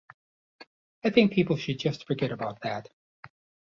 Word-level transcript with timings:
I 1.03 1.11
think 1.11 1.31
people 1.31 1.57
should 1.57 1.77
just 1.77 2.07
forget 2.07 2.31
about 2.31 2.61
that. 2.63 2.89